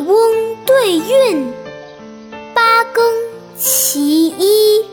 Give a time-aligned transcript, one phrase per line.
[0.00, 1.52] 翁对韵，
[2.54, 3.04] 八更
[3.56, 4.84] 其一。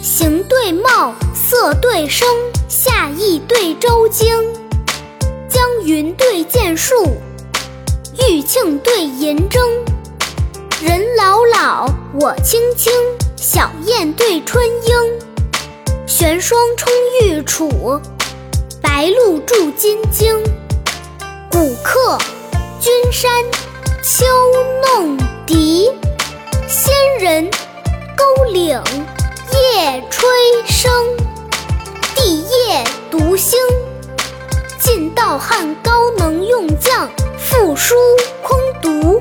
[0.00, 2.28] 形对貌，色对声，
[2.68, 4.28] 下意对周经。
[5.48, 6.94] 江云对剑树，
[8.28, 9.58] 玉磬对银筝。
[10.80, 11.86] 人老老，
[12.20, 12.92] 我青青，
[13.36, 15.18] 小燕对春莺。
[16.06, 18.00] 玄霜冲玉杵，
[18.80, 20.40] 白露驻金睛。
[21.50, 22.16] 古客
[22.80, 23.30] 君山
[24.02, 24.24] 秋
[24.80, 25.90] 弄笛，
[26.68, 27.50] 仙人
[28.16, 28.80] 勾岭
[29.52, 30.28] 夜吹
[30.66, 30.88] 笙。
[32.14, 33.58] 地业读兴，
[34.78, 37.94] 晋道汉高能用将，赋书
[38.42, 39.20] 空读。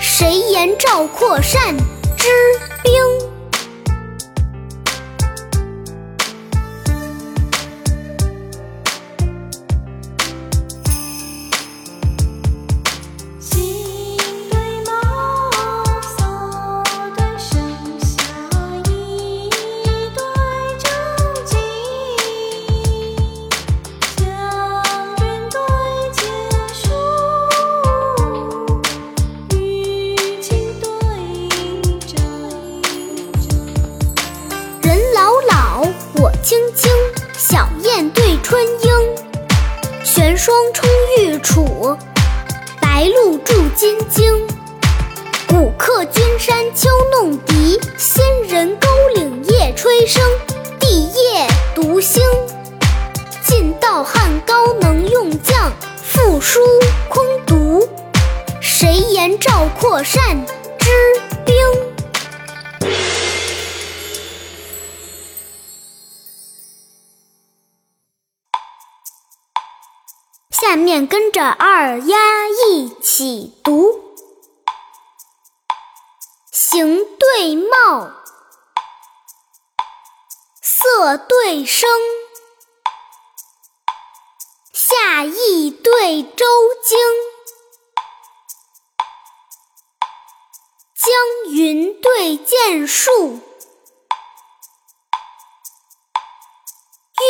[0.00, 1.76] 谁言赵括善
[2.16, 2.28] 知
[2.82, 3.31] 兵？
[38.42, 38.92] 春莺。
[40.04, 41.96] 玄霜冲玉杵，
[42.80, 44.46] 白露驻金睛。
[45.46, 50.20] 古客君山秋弄笛，仙人勾岭夜吹笙。
[50.80, 52.22] 帝业读兴，
[53.46, 56.60] 晋道汉高能用将，赋书
[57.08, 57.88] 空读。
[58.60, 60.44] 谁言赵括善
[60.78, 60.90] 知
[61.44, 61.91] 兵？
[70.62, 74.14] 下面跟着二丫一起读：
[76.52, 78.12] 形对貌，
[80.62, 81.90] 色对声，
[84.72, 86.46] 下意对周
[86.84, 86.96] 经。
[90.94, 93.40] 江云对剑树，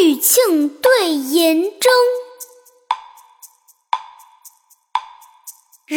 [0.00, 1.90] 玉磬对银筝。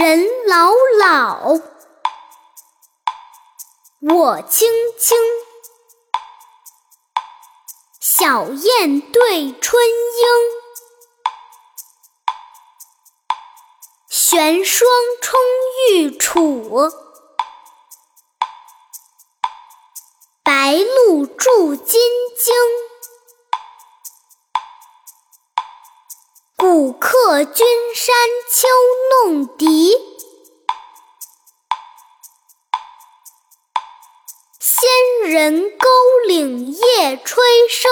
[0.03, 1.59] 人老老，
[3.99, 4.67] 我青
[4.97, 5.15] 青，
[7.99, 10.25] 小燕对春莺。
[14.09, 14.89] 玄霜
[15.21, 15.39] 冲
[15.91, 16.91] 玉杵，
[20.43, 22.01] 白露驻金
[22.39, 22.55] 睛。
[26.73, 28.15] 古客君山
[28.49, 28.65] 秋
[29.25, 29.91] 弄笛，
[34.57, 34.89] 仙
[35.29, 35.89] 人勾
[36.25, 37.89] 岭夜吹笙。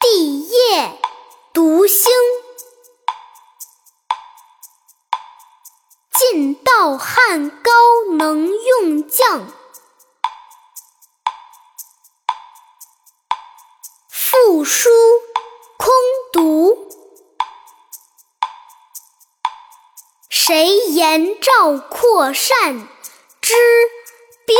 [0.00, 0.98] 地业
[1.52, 2.10] 读兴，
[6.14, 7.70] 晋道汉高
[8.16, 9.65] 能用将。
[14.68, 14.90] 书
[15.78, 15.92] 空
[16.32, 16.88] 读，
[20.28, 22.88] 谁言赵括善
[23.40, 23.54] 之
[24.44, 24.56] 兵？